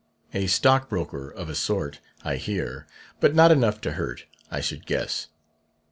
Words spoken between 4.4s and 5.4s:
I should guess.